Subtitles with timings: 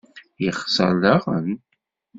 [0.43, 1.49] Yexser daɣen?